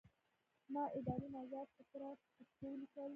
ما 0.73 0.83
اداري 0.99 1.27
موضوعات 1.35 1.69
په 1.77 1.83
کره 1.91 2.09
پښتو 2.37 2.65
ولیکل. 2.71 3.09